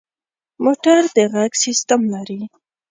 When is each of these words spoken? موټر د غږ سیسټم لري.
موټر 0.63 1.01
د 1.15 1.17
غږ 1.33 1.51
سیسټم 1.65 2.01
لري. 2.13 2.39